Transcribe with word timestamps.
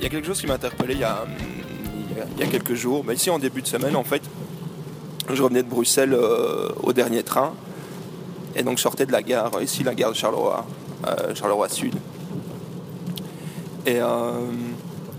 il 0.00 0.04
y 0.04 0.06
a 0.06 0.08
quelque 0.08 0.26
chose 0.26 0.40
qui 0.40 0.46
m'a 0.46 0.54
interpellé 0.54 0.94
il 0.94 1.00
y 1.00 1.04
a, 1.04 1.26
il 2.36 2.40
y 2.40 2.42
a 2.42 2.46
quelques 2.50 2.74
jours. 2.74 3.04
Mais 3.06 3.14
ici, 3.14 3.28
en 3.28 3.38
début 3.38 3.60
de 3.60 3.66
semaine, 3.66 3.96
en 3.96 4.04
fait, 4.04 4.22
je 5.30 5.42
revenais 5.42 5.62
de 5.62 5.68
Bruxelles 5.68 6.14
euh, 6.14 6.70
au 6.82 6.94
dernier 6.94 7.22
train. 7.22 7.52
Et 8.56 8.62
donc, 8.62 8.78
je 8.78 8.82
sortais 8.82 9.04
de 9.04 9.12
la 9.12 9.22
gare, 9.22 9.62
ici, 9.62 9.84
la 9.84 9.94
gare 9.94 10.10
de 10.10 10.16
Charleroi, 10.16 10.66
euh, 11.06 11.34
Charleroi 11.34 11.68
Sud. 11.68 11.94
Et 13.84 14.00
euh, 14.00 14.30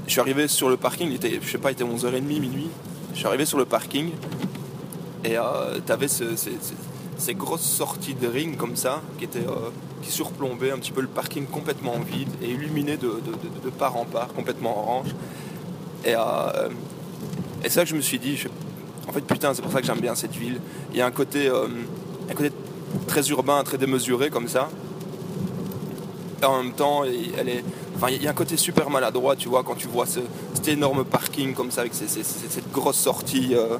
je 0.08 0.12
suis 0.12 0.20
arrivé 0.20 0.48
sur 0.48 0.70
le 0.70 0.77
parking, 0.77 1.09
il 1.09 1.16
était, 1.16 1.39
je 1.41 1.50
sais 1.50 1.58
pas, 1.59 1.70
il 1.70 1.73
était 1.73 1.84
11h30, 1.84 2.22
minuit. 2.22 2.70
Je 3.13 3.20
suis 3.20 3.27
arrivé 3.27 3.45
sur 3.45 3.59
le 3.59 3.66
parking 3.66 4.09
et 5.23 5.36
tu 5.86 5.91
avais 5.91 6.08
ces 7.21 7.35
grosses 7.35 7.61
sorties 7.61 8.16
de 8.16 8.27
ring 8.27 8.57
comme 8.57 8.75
ça 8.75 9.02
qui, 9.17 9.25
étaient, 9.25 9.45
qui 10.02 10.11
surplombaient 10.11 10.71
un 10.71 10.77
petit 10.77 10.91
peu 10.91 11.02
le 11.02 11.07
parking 11.07 11.45
complètement 11.45 11.99
vide 11.99 12.30
et 12.41 12.49
illuminé 12.49 12.97
de, 12.97 13.21
de 13.63 13.70
part 13.70 13.95
en 13.95 14.05
part, 14.05 14.30
complètement 14.34 14.77
orange. 14.77 15.16
Et, 16.03 16.16
euh, 16.16 16.70
et 17.63 17.70
ça 17.70 17.84
que 17.84 17.89
je 17.89 17.95
me 17.95 18.02
suis 18.02 18.20
dit, 18.20 18.44
en 19.07 19.11
fait 19.11 19.21
putain 19.21 19.53
c'est 19.53 19.61
pour 19.61 19.71
ça 19.71 19.81
que 19.81 19.88
j'aime 19.88 19.99
bien 19.99 20.16
cette 20.16 20.35
ville. 20.35 20.59
Il 20.91 20.97
y 20.97 21.02
a 21.02 21.05
un 21.05 21.11
côté, 21.11 21.47
euh, 21.47 21.67
un 22.30 22.34
côté 22.34 22.52
très 23.07 23.30
urbain, 23.30 23.63
très 23.63 23.77
démesuré 23.77 24.30
comme 24.30 24.47
ça. 24.47 24.69
Et 26.41 26.45
en 26.45 26.63
même 26.63 26.73
temps, 26.73 27.03
elle 27.03 27.49
est, 27.49 27.63
enfin, 27.95 28.08
il 28.09 28.22
y 28.22 28.25
a 28.25 28.31
un 28.31 28.33
côté 28.33 28.58
super 28.58 28.89
maladroit, 28.89 29.35
tu 29.35 29.47
vois, 29.47 29.63
quand 29.63 29.75
tu 29.75 29.88
vois 29.88 30.08
ce, 30.08 30.22
cet 30.56 30.69
énorme 30.69 31.06
parking 31.06 31.53
comme 31.53 31.69
ça 31.69 31.81
avec 31.81 31.94
cette 31.94 32.72
grosse 32.72 32.97
sortie. 32.97 33.53
Euh, 33.53 33.78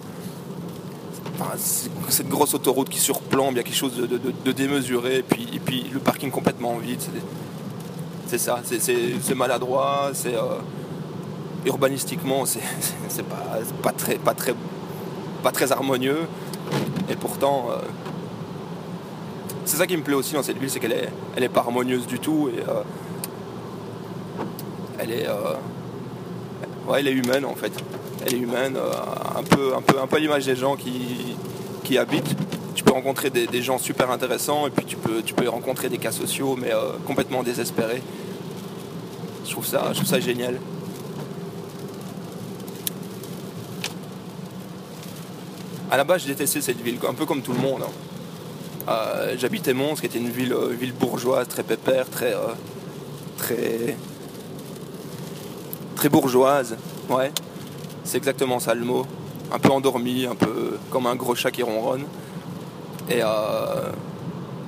cette 2.10 2.30
grosse 2.30 2.54
autoroute 2.54 2.90
qui 2.90 3.00
surplombe, 3.00 3.54
il 3.54 3.58
y 3.58 3.60
a 3.60 3.64
quelque 3.64 3.76
chose 3.76 3.96
de, 3.96 4.52
démesuré, 4.52 5.18
et 5.18 5.24
puis, 5.24 5.48
et 5.54 5.60
puis 5.60 5.86
le 5.94 6.00
parking 6.00 6.32
complètement 6.32 6.76
vide. 6.78 7.02
C'est 8.28 8.38
ça, 8.38 8.62
c'est 8.64 9.36
maladroit, 9.36 10.12
c'est 10.14 10.36
urbanistiquement, 11.66 12.46
c'est 12.46 12.60
pas, 13.24 13.60
pas, 13.82 13.92
très, 13.92 14.16
pas, 14.16 14.34
très, 14.34 14.56
pas 15.44 15.52
très 15.52 15.72
harmonieux. 15.72 16.28
Et 17.10 17.16
pourtant, 17.16 17.68
euh, 17.72 17.76
c'est 19.66 19.78
ça 19.78 19.88
qui 19.88 19.98
me 19.98 20.04
plaît 20.04 20.16
aussi 20.16 20.34
dans 20.34 20.44
cette 20.44 20.58
ville, 20.58 20.70
c'est 20.70 20.80
qu'elle 20.80 20.94
est, 20.94 21.10
elle 21.36 21.44
est 21.44 21.50
pas 21.50 21.62
harmonieuse 21.62 22.08
du 22.08 22.20
tout. 22.20 22.50
Et, 22.50 22.62
euh, 22.62 22.84
elle 25.00 25.12
est, 25.12 25.28
euh, 25.28 25.56
elle 27.00 27.08
est 27.08 27.14
humaine 27.14 27.46
en 27.46 27.56
fait. 27.56 27.72
Elle 28.26 28.36
est 28.36 28.38
humaine, 28.38 28.78
un 29.36 29.44
peu, 29.44 29.76
un 29.76 29.82
peu, 29.82 30.00
un 30.00 30.08
peu 30.08 30.18
l'image 30.18 30.46
des 30.46 30.56
gens 30.56 30.76
qui, 30.76 31.36
qui 31.84 31.98
habitent. 31.98 32.36
Tu 32.76 32.84
peux 32.84 32.92
rencontrer 32.92 33.30
des, 33.30 33.62
gens 33.62 33.78
super 33.78 34.12
intéressants 34.12 34.68
et 34.68 34.70
puis 34.70 34.86
tu 34.86 34.96
peux, 34.96 35.22
tu 35.24 35.34
peux 35.34 35.48
rencontrer 35.50 35.90
des 35.90 35.98
cas 35.98 36.12
sociaux 36.12 36.56
mais 36.56 36.72
complètement 37.06 37.44
désespérés. 37.44 38.02
Je 39.46 39.52
trouve 39.52 39.66
ça, 39.66 39.88
je 39.90 39.96
trouve 39.96 40.08
ça 40.08 40.20
génial. 40.20 40.60
À 45.92 45.98
la 45.98 46.06
base, 46.06 46.22
je 46.22 46.28
détestais 46.28 46.62
cette 46.62 46.80
ville, 46.80 46.98
un 47.06 47.14
peu 47.14 47.26
comme 47.26 47.42
tout 47.42 47.52
le 47.52 47.60
monde. 47.60 47.82
Hein. 47.84 47.92
Euh, 48.88 49.36
j'habitais 49.38 49.74
Mons, 49.74 49.96
qui 49.96 50.06
était 50.06 50.20
une 50.20 50.30
ville, 50.30 50.54
euh, 50.54 50.70
ville 50.70 50.94
bourgeoise, 50.94 51.50
très 51.50 51.64
pépère, 51.64 52.10
très, 52.10 52.34
euh, 52.34 52.54
très, 53.38 53.98
très 56.02 56.10
bourgeoise. 56.10 56.78
Ouais, 57.12 57.32
c'est 58.04 58.18
exactement 58.18 58.60
ça 58.60 58.74
le 58.74 58.84
mot. 58.84 59.06
Un 59.54 59.60
peu 59.60 59.70
endormi, 59.70 60.26
un 60.26 60.34
peu 60.34 60.80
comme 60.90 61.06
un 61.06 61.14
gros 61.14 61.36
chat 61.36 61.52
qui 61.52 61.62
ronronne. 61.62 62.06
Et, 63.08 63.20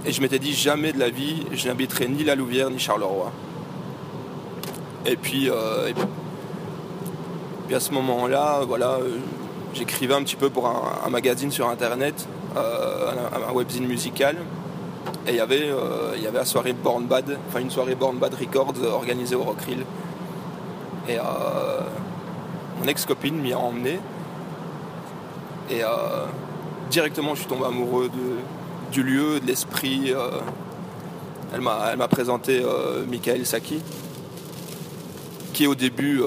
et 0.06 0.12
je 0.12 0.22
m'étais 0.22 0.38
dit 0.38 0.54
jamais 0.54 0.94
de 0.94 1.00
la 1.00 1.10
vie, 1.10 1.44
je 1.52 1.68
n'habiterai 1.68 2.08
ni 2.08 2.24
la 2.24 2.36
Louvière 2.36 2.70
ni 2.70 2.78
Charleroi. 2.78 3.32
Et 5.08 5.16
puis, 5.16 5.48
et 5.48 5.94
puis 7.66 7.74
à 7.74 7.80
ce 7.80 7.92
moment-là, 7.94 8.62
voilà 8.68 9.00
j'écrivais 9.74 10.14
un 10.14 10.22
petit 10.22 10.36
peu 10.36 10.52
pour 10.52 10.68
un, 10.68 11.10
magazine 11.10 11.50
sur 11.50 11.68
internet, 11.68 12.28
euh, 12.56 13.12
un, 13.50 13.54
webzine 13.54 13.88
musical. 13.88 14.38
Et 15.28 15.32
il 15.32 15.36
y 15.36 15.40
avait, 15.40 15.70
euh, 15.70 16.14
il 16.16 16.22
y 16.22 16.28
avait 16.28 16.38
la 16.38 16.46
soirée 16.46 16.74
Born 16.74 17.06
Bad, 17.06 17.38
enfin 17.50 17.60
une 17.60 17.72
soirée 17.72 17.96
Born 17.96 18.18
Bad 18.18 18.36
Records 18.36 18.76
organisée 18.92 19.36
au 19.36 19.44
Rockrill. 19.44 19.84
Et 21.08 21.18
euh, 21.18 21.22
mon 22.80 22.88
ex-copine 22.88 23.36
m'y 23.36 23.54
a 23.54 23.60
emmené. 23.60 24.00
Et 25.70 25.82
directement 26.92 27.36
je 27.36 27.40
suis 27.40 27.50
tombé 27.50 27.66
amoureux 27.66 28.10
du 28.92 29.02
lieu, 29.02 29.40
de 29.40 29.48
l'esprit. 29.48 30.14
elle 31.54 31.62
m'a 31.62 32.08
présenté 32.10 32.62
Michael 33.08 33.46
Saki, 33.46 33.82
qui 35.54 35.66
au 35.66 35.74
début 35.74 36.22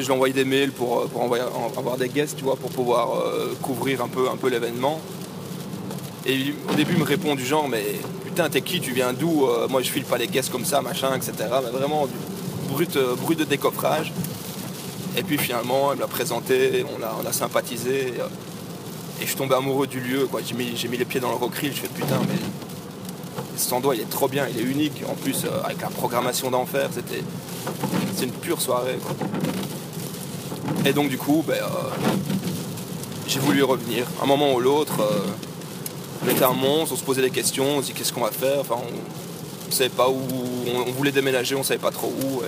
je 0.00 0.06
lui 0.06 0.12
envoyé 0.12 0.32
des 0.32 0.44
mails 0.44 0.72
pour, 0.72 1.00
euh, 1.00 1.06
pour 1.06 1.22
envoyer, 1.22 1.44
avoir 1.76 1.96
des 1.96 2.08
guests, 2.08 2.36
tu 2.36 2.44
vois, 2.44 2.56
pour 2.56 2.70
pouvoir 2.70 3.18
euh, 3.18 3.54
couvrir 3.60 4.02
un 4.02 4.08
peu, 4.08 4.28
un 4.30 4.36
peu 4.36 4.48
l'événement. 4.48 5.00
Et 6.24 6.54
au 6.70 6.74
début, 6.74 6.92
il 6.94 7.00
me 7.00 7.04
répond 7.04 7.34
du 7.34 7.44
genre, 7.44 7.68
mais 7.68 7.84
putain, 8.24 8.48
t'es 8.48 8.62
qui, 8.62 8.80
tu 8.80 8.92
viens 8.92 9.12
d'où? 9.12 9.46
Euh, 9.46 9.66
Moi, 9.68 9.82
je 9.82 9.90
file 9.90 10.04
pas 10.04 10.18
les 10.18 10.28
guests 10.28 10.50
comme 10.50 10.64
ça, 10.64 10.80
machin, 10.80 11.14
etc. 11.14 11.32
Mais 11.64 11.70
vraiment, 11.70 12.06
brut, 12.72 12.98
brut 13.20 13.38
de 13.38 13.44
décoffrage. 13.44 14.12
Et 15.16 15.22
puis 15.22 15.38
finalement, 15.38 15.92
elle 15.92 15.98
m'a 15.98 16.06
présenté, 16.06 16.84
on 16.98 17.26
a, 17.26 17.32
sympathisé. 17.32 18.14
Et, 19.20 19.22
je 19.22 19.26
suis 19.26 19.36
tombé 19.36 19.54
amoureux 19.54 19.86
du 19.86 20.00
lieu. 20.00 20.28
J'ai 20.44 20.88
mis, 20.88 20.96
les 20.96 21.04
pieds 21.04 21.20
dans 21.20 21.30
le 21.30 21.36
rockrill, 21.36 21.72
je 21.72 21.82
fais 21.82 21.88
putain, 21.88 22.18
mais 22.28 22.38
cet 23.56 23.72
endroit, 23.72 23.94
il 23.94 24.00
est 24.00 24.10
trop 24.10 24.26
bien, 24.26 24.46
il 24.48 24.58
est 24.58 24.64
unique. 24.64 25.02
En 25.08 25.14
plus, 25.14 25.46
avec 25.64 25.80
la 25.80 25.88
programmation 25.88 26.50
d'enfer, 26.50 26.88
c'était 26.92 27.22
c'est 28.16 28.24
une 28.24 28.32
pure 28.32 28.60
soirée. 28.60 28.98
Et 30.84 30.92
donc 30.92 31.08
du 31.08 31.18
coup, 31.18 31.44
ben, 31.46 31.54
euh, 31.54 32.10
j'ai 33.26 33.38
voulu 33.38 33.62
revenir. 33.62 34.06
Un 34.22 34.26
moment 34.26 34.54
ou 34.54 34.60
l'autre, 34.60 35.00
euh, 35.00 35.20
on 36.24 36.28
était 36.28 36.44
un 36.44 36.52
monstre, 36.52 36.94
on 36.94 36.96
se 36.96 37.04
posait 37.04 37.22
des 37.22 37.30
questions, 37.30 37.78
on 37.78 37.80
se 37.80 37.86
dit 37.86 37.92
qu'est-ce 37.92 38.12
qu'on 38.12 38.22
va 38.22 38.30
faire? 38.30 38.64
Ne 39.72 39.78
savait 39.78 39.90
pas 39.90 40.08
où, 40.08 40.20
on, 40.86 40.90
voulait 40.92 41.12
déménager, 41.12 41.54
on 41.54 41.62
savait 41.62 41.80
pas 41.80 41.90
trop 41.90 42.12
où. 42.24 42.42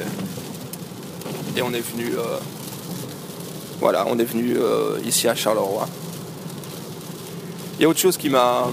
Et, 1.56 1.62
on 1.62 1.72
est 1.72 1.80
venu, 1.80 2.12
euh, 2.16 2.38
voilà, 3.80 4.04
on 4.08 4.18
est 4.18 4.24
venu 4.24 4.56
ici 5.04 5.28
à 5.28 5.34
Charleroi. 5.34 5.88
Il 7.78 7.82
y 7.82 7.84
a 7.86 7.88
autre 7.88 8.00
chose 8.00 8.16
qui 8.16 8.28
m'a 8.28 8.70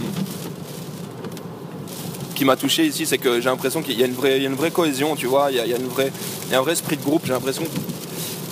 qui 2.35 2.45
m'a 2.45 2.55
touché 2.55 2.87
ici, 2.87 3.05
c'est 3.05 3.19
que 3.19 3.39
j'ai 3.39 3.49
l'impression 3.49 3.83
qu'il 3.83 3.99
y 3.99 4.01
a 4.01 4.07
une 4.07 4.15
vraie, 4.15 4.43
une 4.43 4.55
vraie 4.55 4.71
cohésion, 4.71 5.15
tu 5.15 5.27
vois, 5.27 5.51
il 5.51 5.57
y 5.57 5.59
a, 5.59 5.77
une 5.77 5.87
vraie, 5.87 6.11
il 6.47 6.51
y 6.51 6.55
a 6.55 6.57
un 6.57 6.63
vrai 6.63 6.73
esprit 6.73 6.97
de 6.97 7.03
groupe. 7.03 7.21
J'ai 7.25 7.33
l'impression 7.33 7.63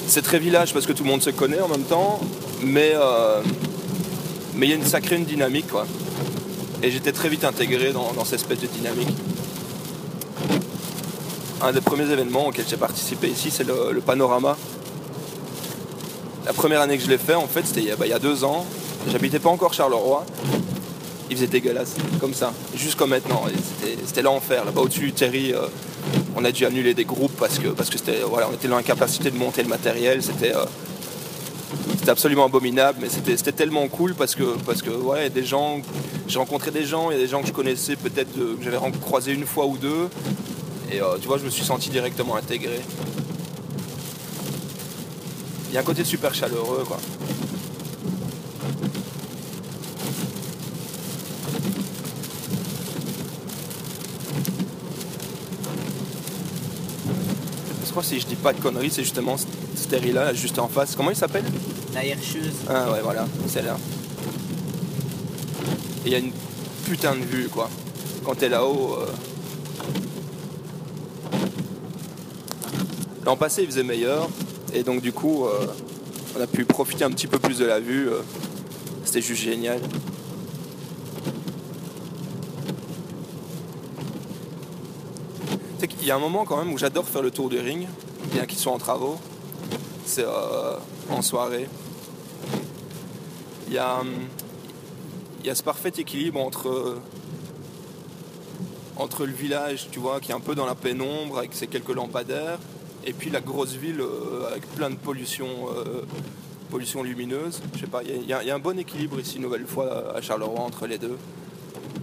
c'est 0.10 0.22
très 0.24 0.40
village 0.40 0.74
parce 0.74 0.86
que 0.86 0.92
tout 0.92 1.04
le 1.04 1.10
monde 1.10 1.22
se 1.22 1.30
connaît 1.30 1.62
en 1.62 1.68
même 1.68 1.84
temps, 1.84 2.20
mais 2.62 2.94
euh, 2.96 3.42
mais 4.56 4.66
il 4.66 4.70
y 4.70 4.74
a 4.74 4.76
une 4.76 4.86
sacrée 4.86 5.16
une 5.16 5.26
dynamique 5.26 5.68
quoi. 5.68 5.86
Et 6.82 6.92
j'étais 6.92 7.12
très 7.12 7.30
vite 7.30 7.44
intégré 7.44 7.92
dans, 7.92 8.14
cette 8.26 8.42
espèce 8.42 8.60
de 8.60 8.68
dynamique. 8.68 9.10
Un 11.62 11.74
des 11.74 11.82
premiers 11.82 12.10
événements 12.10 12.48
auxquels 12.48 12.66
j'ai 12.68 12.78
participé 12.78 13.28
ici, 13.28 13.52
c'est 13.52 13.66
le, 13.66 14.00
panorama. 14.00 14.58
La 16.46 16.54
première 16.54 16.82
année 16.82 16.98
que 16.98 17.04
je 17.04 17.10
l'ai 17.10 17.18
fait, 17.18 17.36
en 17.36 17.48
fait, 17.48 17.66
c'était 17.66 17.82
il, 17.82 17.88
y 17.88 17.92
a 17.92 17.96
bah, 17.96 18.20
deux 18.20 18.46
ans. 18.46 18.66
J'habitais 19.12 19.40
pas 19.40 19.50
encore 19.50 19.74
Charleroi. 19.74 20.26
Il 21.30 21.36
faisait 21.36 21.48
dégueulasse, 21.48 21.96
comme 22.20 22.34
ça, 22.34 22.54
comme 22.98 23.10
maintenant. 23.10 23.44
C'était 24.06 24.22
l'enfer. 24.22 24.64
Là-bas 24.64 24.82
au-dessus, 24.82 25.12
Terry, 25.12 25.54
euh, 25.54 25.68
on 26.36 26.46
a 26.46 26.52
dû 26.52 26.66
annuler 26.66 26.94
des 26.94 27.06
groupes 27.06 27.36
parce 27.38 27.60
que 27.60 27.68
parce 27.68 27.90
que 27.90 27.98
c'était 27.98 28.22
était 28.54 28.68
dans 28.68 28.78
l'incapacité 28.78 29.30
de 29.30 29.38
monter 29.38 29.62
le 29.62 29.70
matériel, 29.70 30.24
c'était 30.24 30.56
euh, 30.56 30.66
absolument 32.08 32.46
abominable, 32.46 33.00
mais 33.02 33.10
c'était 33.10 33.52
tellement 33.52 33.88
cool 33.90 34.16
parce 34.16 34.34
que 34.34 34.56
parce 34.66 34.82
des 34.82 35.44
gens, 35.44 35.82
j'ai 36.28 36.40
rencontré 36.40 36.72
des 36.72 36.86
gens, 36.86 37.12
il 37.12 37.18
y 37.18 37.20
a 37.20 37.22
des 37.24 37.30
gens 37.30 37.42
que 37.42 37.48
je 37.48 37.54
connaissais 37.54 37.96
peut-être 37.96 38.34
que 38.34 38.58
j'avais 38.62 38.78
croisé 39.02 39.34
une 39.34 39.46
fois 39.46 39.66
ou 39.66 39.78
deux, 39.78 40.10
et 40.92 41.02
euh, 41.02 41.18
tu 41.22 41.28
vois, 41.28 41.38
je 41.38 41.46
me 41.46 41.50
suis 41.50 41.64
senti 41.64 41.90
directement 41.90 42.36
intégré. 42.36 42.80
Il 45.70 45.76
y 45.76 45.78
a 45.78 45.82
un 45.82 45.84
côté 45.84 46.04
super 46.04 46.34
chaleureux, 46.34 46.84
quoi. 46.88 47.00
si 58.02 58.20
je 58.20 58.26
dis 58.26 58.36
pas 58.36 58.54
de 58.54 58.60
conneries, 58.60 58.90
c'est 58.90 59.04
justement 59.04 59.36
cette 59.38 60.14
là 60.14 60.34
juste 60.34 60.60
en 60.60 60.68
face. 60.68 60.96
Comment 60.96 61.12
il 61.12 61.16
s'appelle? 61.16 61.46
La 61.94 62.06
Herscheuse. 62.06 62.54
Ah 62.68 62.92
ouais, 62.92 63.02
voilà, 63.04 63.28
c'est 63.48 63.62
là. 63.62 63.78
Et 66.06 66.08
il 66.08 66.12
y 66.12 66.16
a 66.16 66.20
une 66.20 66.32
putain 66.86 67.16
de 67.16 67.24
vue, 67.24 67.50
quoi. 67.50 67.70
Quand 68.24 68.36
t'es 68.36 68.50
là-haut. 68.50 68.98
Euh, 69.02 69.29
l'an 73.26 73.36
passé, 73.36 73.64
il 73.64 73.68
faisait 73.68 73.84
meilleur. 73.84 74.30
Et 74.74 74.84
donc, 74.84 75.02
du 75.02 75.12
coup, 75.12 75.46
euh, 75.46 75.66
on 76.38 76.42
a 76.42 76.48
pu 76.48 76.66
profiter 76.66 77.04
un 77.04 77.12
petit 77.12 77.28
peu 77.28 77.40
plus 77.40 77.58
de 77.58 77.66
la 77.66 77.80
vue. 77.80 78.10
Euh, 78.10 78.22
c'était 79.04 79.22
juste 79.22 79.42
génial. 79.42 79.80
Il 86.02 86.08
y 86.08 86.12
a 86.12 86.16
un 86.16 86.20
moment 86.20 86.46
quand 86.46 86.58
même 86.58 86.74
où 86.74 86.78
j'adore 86.78 87.08
faire 87.08 87.22
le 87.22 87.30
tour 87.30 87.50
du 87.50 87.60
ring. 87.60 87.88
bien 88.32 88.46
qu'ils 88.46 88.58
soient 88.58 88.72
en 88.72 88.80
travaux. 88.80 89.20
C'est 90.06 90.26
euh, 90.26 90.78
en 91.12 91.22
soirée. 91.22 91.68
Il 93.68 93.74
y 93.74 93.78
a, 93.78 94.02
il 95.42 95.46
y 95.46 95.50
a 95.52 95.56
ce 95.56 95.62
parfait 95.62 95.92
équilibre 95.96 96.40
entre, 96.40 96.98
entre 98.96 99.28
le 99.28 99.34
village, 99.34 99.90
tu 99.92 100.00
vois, 100.00 100.20
qui 100.20 100.32
est 100.32 100.34
un 100.34 100.40
peu 100.40 100.56
dans 100.56 100.66
la 100.66 100.74
pénombre 100.74 101.38
avec 101.38 101.54
ses 101.54 101.68
quelques 101.68 101.94
lampadaires, 101.94 102.58
et 103.06 103.14
puis 103.14 103.30
la 103.30 103.42
grosse 103.42 103.74
ville 103.74 104.02
euh, 104.02 104.48
avec 104.52 104.64
plein 104.76 104.90
de 104.90 104.96
pollution, 104.96 105.48
euh, 105.76 106.02
pollution 106.70 107.04
lumineuse. 107.04 107.62
Je 107.76 107.80
sais 107.80 107.88
pas, 107.88 108.02
il 108.04 108.26
y, 108.28 108.34
a- 108.34 108.56
un 108.56 108.60
bon 108.60 108.78
équilibre 108.78 109.20
ici, 109.20 109.40
nouvelle 109.40 109.66
fois, 109.66 110.16
à 110.16 110.22
Charleroi, 110.22 110.60
entre 110.60 110.86
les 110.88 110.98
deux. 110.98 111.18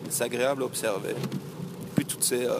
C'est 0.08 0.24
agréable 0.24 0.62
à 0.62 0.66
observer. 0.66 1.14
Puis 1.94 2.04
toutes 2.04 2.24
ces, 2.24 2.44
euh, 2.44 2.58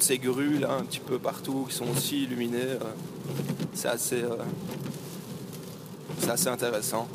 ces 0.00 0.18
grues 0.18 0.58
là, 0.58 0.72
un 0.78 0.82
petit 0.84 1.00
peu 1.00 1.18
partout, 1.18 1.66
qui 1.68 1.74
sont 1.74 1.86
aussi 1.96 2.24
illuminées, 2.24 2.78
c'est 3.72 3.88
assez, 3.88 4.22
c'est 6.18 6.30
assez 6.30 6.48
intéressant. 6.48 7.08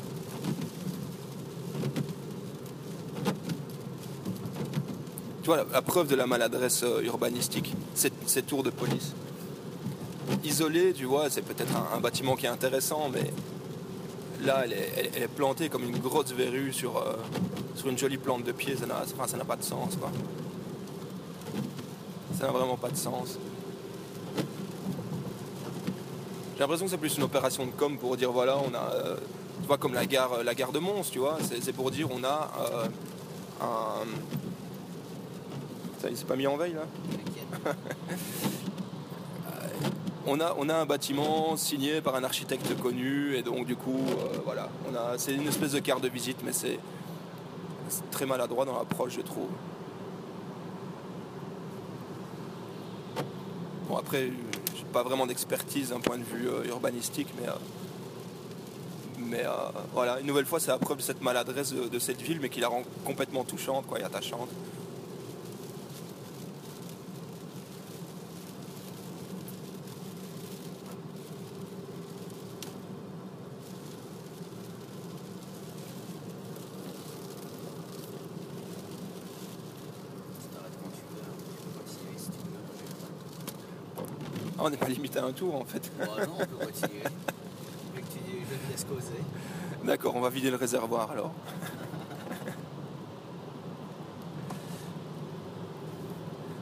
Tu 5.50 5.56
vois, 5.56 5.64
la, 5.64 5.74
la 5.74 5.82
preuve 5.82 6.08
de 6.08 6.16
la 6.16 6.28
maladresse 6.28 6.84
euh, 6.84 7.02
urbanistique, 7.02 7.74
ces 7.96 8.44
tours 8.44 8.62
de 8.62 8.70
police? 8.70 9.16
Isolé, 10.44 10.94
tu 10.94 11.06
vois, 11.06 11.32
c'est 11.32 11.42
peut-être 11.42 11.72
un, 11.92 12.00
bâtiment 12.00 12.36
qui 12.36 12.46
est 12.46 12.50
intéressant, 12.50 13.10
mais 13.12 13.34
là, 14.46 14.66
elle 14.68 14.74
est, 14.74 15.28
plantée 15.28 15.70
comme 15.70 15.86
une 15.86 15.98
grosse 15.98 16.34
verrue 16.34 16.72
sur, 16.72 16.98
euh, 16.98 17.16
sur 17.74 17.88
une 17.90 17.98
jolie 17.98 18.18
plante 18.18 18.44
de 18.44 18.52
pied. 18.52 18.76
Ça 18.78 18.86
n'a 18.86 19.44
pas 19.44 19.56
de 19.56 19.64
sens. 19.64 19.98
Ça 22.38 22.46
n'a 22.46 22.52
vraiment 22.52 22.78
pas 22.78 22.92
de 22.92 22.98
sens. 22.98 23.40
J'ai 26.54 26.60
l'impression 26.60 26.86
que 26.86 26.92
c'est 26.92 26.98
plus 27.00 27.18
une 27.18 27.24
opération 27.24 27.66
de 27.66 27.72
com 27.72 27.98
pour 27.98 28.16
dire 28.18 28.32
voilà, 28.32 28.56
on 28.60 28.76
a, 28.76 28.94
euh, 28.94 29.16
tu 29.62 29.68
vois, 29.68 29.80
comme 29.80 29.96
la 29.96 30.06
gare, 30.06 30.44
de 30.72 30.78
Mons, 30.78 31.10
tu 31.10 31.18
vois, 31.18 31.40
c'est 31.60 31.74
pour 31.74 31.90
dire 31.90 32.08
on 32.12 32.24
a 32.24 32.52
un. 33.62 34.06
Ça, 36.00 36.10
il 36.10 36.16
s'est 36.18 36.26
pas 36.26 36.36
mis 36.38 36.48
en 36.48 36.56
veille 36.58 36.74
là 36.74 36.86
on 40.28 40.40
a, 40.40 40.56
on 40.58 40.70
a 40.70 40.76
un 40.76 40.86
bâtiment 40.86 41.58
signé 41.58 42.00
par 42.02 42.16
un 42.16 42.24
architecte 42.24 42.78
connu 42.80 43.36
et 43.36 43.42
donc 43.42 43.66
du 43.66 43.76
coup 43.76 44.00
euh, 44.08 44.38
voilà. 44.46 44.70
On 44.90 44.96
a 44.96 45.18
c'est 45.18 45.34
une 45.34 45.48
espèce 45.48 45.72
de 45.74 45.80
carte 45.80 46.02
de 46.04 46.10
visite 46.10 46.38
mais 46.46 46.54
c'est 46.54 46.80
très 48.12 48.26
maladroit 48.26 48.66
dans 48.66 48.78
l'approche 48.78 49.16
je 49.16 49.22
trouve. 49.22 49.50
Bon 53.90 53.98
après 53.98 54.32
j'ai 54.78 54.86
pas 54.94 55.04
vraiment 55.04 55.26
d'expertise 55.28 55.90
d'un 55.90 56.00
point 56.00 56.18
de 56.18 56.24
vue 56.24 56.48
euh, 56.48 56.66
urbanistique 56.68 57.28
mais 57.42 57.48
euh, 57.50 57.54
mais 59.20 59.44
voilà. 59.94 60.20
Une 60.22 60.28
nouvelle 60.28 60.46
fois 60.46 60.60
c'est 60.60 60.72
la 60.72 60.78
preuve 60.78 60.98
de 60.98 61.02
cette 61.04 61.22
maladresse 61.22 61.74
de, 61.74 61.88
de 61.90 62.00
cette 62.00 62.22
ville 62.22 62.40
mais 62.42 62.50
qui 62.50 62.60
la 62.62 62.68
rend 62.70 62.84
complètement 63.06 63.44
touchante 63.44 63.86
quoi 63.88 64.00
et 64.00 64.04
attachante 64.04 64.50
T'arrêtes 80.54 80.74
quand 80.82 80.90
tu 80.90 81.04
veux, 81.14 81.22
hein. 81.22 81.36
tu 81.48 81.56
peux 81.64 81.80
continuer 81.80 82.18
si 82.18 82.30
tu 82.32 82.38
veux. 82.38 82.64
je- 84.46 84.49
Ah, 84.60 84.64
on 84.66 84.70
n'est 84.70 84.76
pas 84.78 84.90
limité 84.90 85.20
à 85.20 85.24
un 85.26 85.32
tour 85.32 85.56
en 85.56 85.64
fait 85.64 85.90
non, 85.98 86.06
on 86.38 86.46
peut 86.46 86.66
continuer. 86.66 87.02
Je 87.04 87.96
veux 87.96 88.02
que 88.02 88.08
tu 88.12 88.20
je 88.50 88.56
te 88.56 88.72
laisse 88.72 88.84
causer. 88.84 89.24
D'accord, 89.86 90.18
on 90.18 90.20
va 90.20 90.30
vider 90.30 90.50
le 90.50 90.58
réservoir 90.58 91.12
alors. 91.12 91.32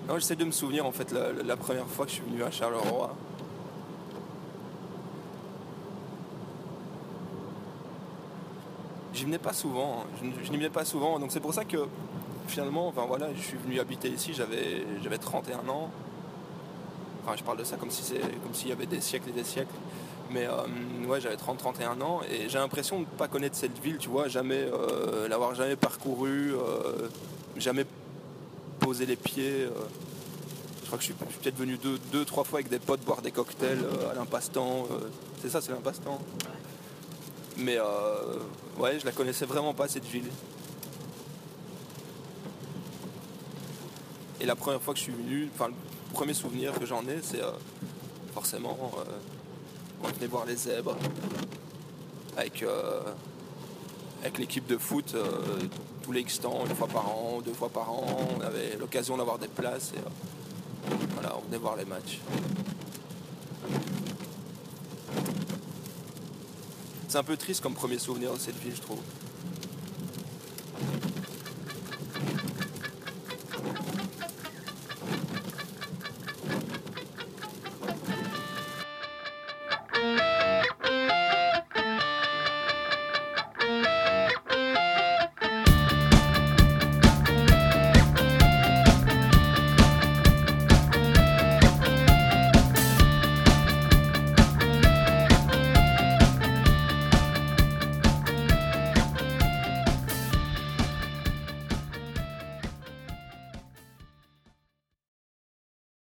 non, 0.08 0.20
j'essaie 0.20 0.36
de 0.36 0.46
me 0.46 0.52
souvenir 0.52 0.86
en 0.86 0.92
fait 0.92 1.12
la, 1.12 1.32
la 1.34 1.58
première 1.58 1.88
fois 1.88 2.06
que 2.06 2.12
je 2.12 2.18
suis 2.18 2.24
venu 2.24 2.44
à 2.44 2.52
Charleroi. 2.52 3.16
J'y 9.14 9.26
venais 9.26 9.40
pas 9.40 9.54
souvent, 9.54 10.04
hein. 10.04 10.08
je, 10.22 10.46
je 10.46 10.52
n'y 10.52 10.58
venais 10.58 10.70
pas 10.70 10.86
souvent, 10.86 11.18
donc 11.18 11.32
c'est 11.32 11.40
pour 11.40 11.56
ça 11.56 11.66
que 11.66 11.88
finalement, 12.48 12.88
enfin 12.90 13.06
voilà, 13.08 13.34
je 13.34 13.42
suis 13.42 13.58
venu 13.58 13.80
habiter 13.80 14.10
ici, 14.10 14.36
j'avais 14.36 14.86
j'avais 15.02 15.18
31 15.18 15.68
ans. 15.68 15.90
Je 17.36 17.44
parle 17.44 17.58
de 17.58 17.64
ça 17.64 17.76
comme 17.76 17.92
si 17.92 18.04
c'est 18.04 18.20
comme 18.42 18.54
s'il 18.54 18.70
y 18.70 18.72
avait 18.72 18.86
des 18.86 19.02
siècles 19.02 19.30
et 19.30 19.34
des 19.34 19.44
siècles. 19.44 19.74
Mais 20.32 20.46
euh, 20.46 21.08
ouais, 21.08 21.22
j'avais 21.22 21.36
30-31 21.36 22.02
ans 22.02 22.22
et 22.30 22.50
j'ai 22.50 22.58
l'impression 22.58 22.98
de 22.98 23.02
ne 23.02 23.18
pas 23.18 23.28
connaître 23.28 23.56
cette 23.56 23.78
ville, 23.80 23.98
tu 23.98 24.10
vois, 24.10 24.28
jamais 24.28 24.68
euh, 24.74 25.28
l'avoir 25.28 25.56
jamais 25.56 25.76
parcouru, 25.76 26.54
euh, 26.54 27.08
jamais 27.56 27.86
posé 28.80 29.06
les 29.06 29.16
pieds. 29.16 29.68
je 30.82 30.86
crois 30.86 30.98
que 30.98 31.04
je 31.04 31.12
suis, 31.12 31.14
peut-être 31.14 31.58
venu 31.58 31.78
deux, 31.78 31.98
deux, 32.12 32.26
trois 32.26 32.44
fois 32.44 32.60
avec 32.60 32.70
des 32.70 32.80
potes 32.80 33.02
boire 33.02 33.22
des 33.22 33.32
cocktails 33.32 33.80
à 33.80 34.60
euh. 34.60 35.10
c'est 35.42 35.50
ça, 35.50 35.62
c'est 35.62 35.72
l'impasse-temps. 35.72 36.20
Mais 37.58 37.78
ouais, 38.78 39.00
je 39.00 39.06
la 39.06 39.12
connaissais 39.12 39.46
vraiment 39.46 39.74
pas 39.74 39.88
cette 39.88 40.06
ville. 40.06 40.30
Et 44.40 44.46
la 44.46 44.56
première 44.56 44.82
fois 44.82 44.94
que 44.94 45.00
je 45.00 45.06
suis 45.06 45.14
venu, 45.14 45.50
enfin 45.56 45.72
premier 46.14 46.34
souvenir 46.34 46.78
que 46.78 46.86
j'en 46.86 47.02
ai, 47.08 47.20
c'est 47.22 47.42
euh, 47.42 47.52
forcément 48.34 48.92
euh, 48.98 49.04
on 50.04 50.08
venait 50.08 50.28
voir 50.28 50.46
les 50.46 50.56
zèbres 50.56 50.96
avec, 52.38 52.64
euh, 52.64 53.02
avec 54.22 54.38
l'équipe 54.38 54.68
de 54.68 54.78
foot 54.78 55.14
euh, 55.16 55.42
tous 56.04 56.12
les 56.12 56.22
X 56.22 56.40
une 56.44 56.76
fois 56.76 56.88
par 56.88 57.10
an, 57.10 57.42
deux 57.44 57.54
fois 57.54 57.70
par 57.70 57.90
an. 57.90 58.06
On 58.38 58.42
avait 58.42 58.76
l'occasion 58.80 59.18
d'avoir 59.18 59.40
des 59.40 59.48
places 59.48 59.94
et 59.96 60.00
euh, 60.00 60.96
voilà, 61.14 61.36
on 61.38 61.42
venait 61.48 61.58
voir 61.58 61.76
les 61.76 61.86
matchs. 61.86 62.20
C'est 67.08 67.18
un 67.18 67.24
peu 67.24 67.38
triste 67.38 67.62
comme 67.62 67.74
premier 67.74 67.98
souvenir 67.98 68.34
de 68.34 68.38
cette 68.40 68.58
ville, 68.58 68.76
je 68.76 68.82
trouve. 68.82 69.00